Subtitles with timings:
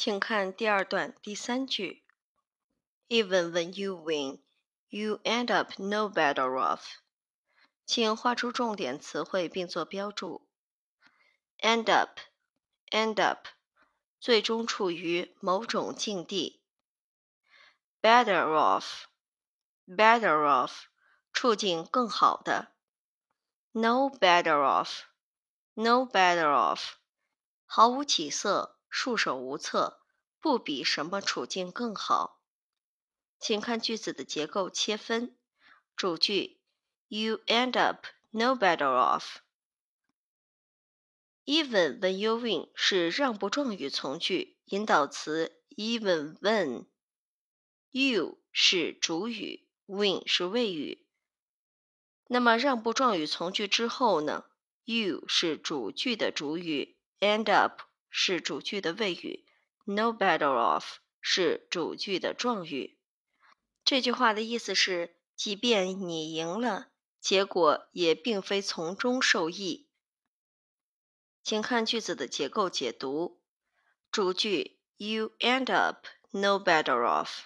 [0.00, 2.04] 请看第二段第三句：
[3.08, 4.40] Even when you win,
[4.88, 6.82] you end up no better off。
[7.86, 10.48] 请画出重点词汇并做标注。
[11.58, 12.18] End up,
[12.90, 13.46] end up，
[14.20, 16.60] 最终处于某种境地。
[18.02, 19.04] Better off,
[19.86, 20.86] better off，
[21.32, 22.72] 处境更好的。
[23.72, 25.02] No better off,
[25.74, 26.94] no better off，
[27.64, 28.78] 毫无起色。
[28.91, 30.01] 束手无策，
[30.39, 32.43] 不比什么处境更好。
[33.39, 35.35] 请看句子的结构切分。
[35.95, 36.59] 主句
[37.07, 39.37] ：You end up no better off。
[41.45, 46.85] Even when you win 是让步状语从句，引导词 even when。
[47.91, 51.07] You 是主语，win 是谓语。
[52.27, 54.45] 那么让步状语从句之后呢
[54.83, 57.81] ？You 是主句的主语，end up。
[58.13, 59.45] 是主句的谓语
[59.85, 62.99] ，no better off 是主句的状语。
[63.85, 69.87] 这句话的意思是，即便你赢了，结果也并非从中受益。
[71.41, 73.41] 请看句子的结构解读。
[74.11, 77.45] 主句 You end up no better off，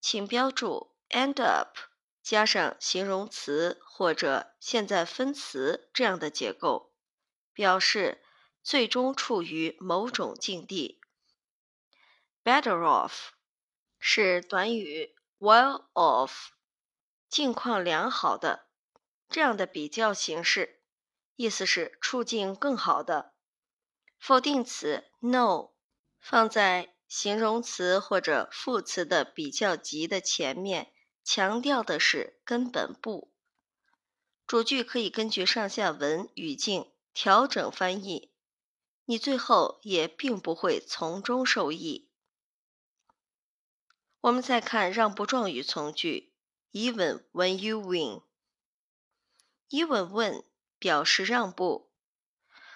[0.00, 1.78] 请标注 end up
[2.22, 6.92] 加上形容词或者现在分词这样的结构，
[7.54, 8.20] 表示。
[8.68, 11.00] 最终处于某种境地。
[12.44, 13.30] Better off
[13.98, 16.48] 是短语 well off，
[17.30, 18.68] 境况良好的
[19.30, 20.82] 这样的比较形式，
[21.34, 23.32] 意思是处境更好的。
[24.18, 25.70] 否定词 no
[26.20, 30.92] 放在形容词或者副词的比较级的前面，
[31.24, 33.32] 强调的是根本不。
[34.46, 38.30] 主句可以根据上下文语境调整翻译。
[39.10, 42.10] 你最后也并不会从中受益。
[44.20, 46.34] 我们再看让步状语从句
[46.72, 48.22] ：Even when you win，Even
[50.10, 50.44] when
[50.78, 51.90] 表示让步，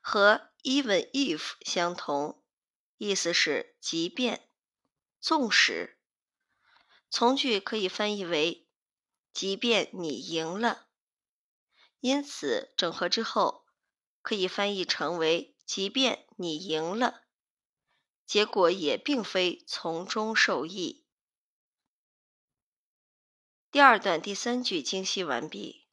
[0.00, 2.42] 和 Even if 相同，
[2.96, 4.48] 意思是即便、
[5.20, 5.96] 纵使。
[7.08, 8.66] 从句可以翻译为
[9.32, 10.88] 即便你赢了，
[12.00, 13.64] 因此整合之后
[14.22, 15.55] 可以翻译成为。
[15.66, 17.24] 即便你赢了，
[18.24, 21.04] 结果也并非从中受益。
[23.72, 25.85] 第二段第三句精析完毕。